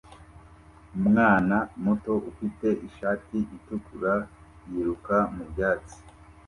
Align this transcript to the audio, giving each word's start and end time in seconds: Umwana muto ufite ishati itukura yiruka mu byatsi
Umwana 0.97 1.55
muto 1.83 2.13
ufite 2.31 2.67
ishati 2.87 3.37
itukura 3.55 4.15
yiruka 4.69 5.17
mu 5.35 5.43
byatsi 5.51 5.97